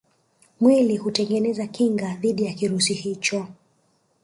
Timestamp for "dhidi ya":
2.15-2.53